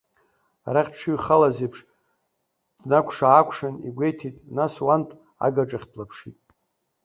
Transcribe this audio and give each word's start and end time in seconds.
Арахь 0.67 0.91
дшыҩхалаз 0.93 1.57
еиԥш, 1.63 1.79
днакәша-аакәшан 2.83 3.75
игәеиҭеит, 3.87 4.35
нас 4.55 4.73
уантә 4.85 5.13
агаҿахь 5.45 5.87
длаԥшит. 5.91 6.37